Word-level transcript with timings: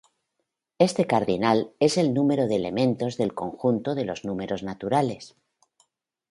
Este 0.79 1.05
cardinal 1.05 1.75
es 1.79 1.95
el 1.97 2.15
número 2.15 2.47
de 2.47 2.55
elementos 2.55 3.17
del 3.17 3.35
conjunto 3.35 3.93
de 3.93 4.03
los 4.05 4.25
números 4.25 4.63
naturales. 4.63 5.35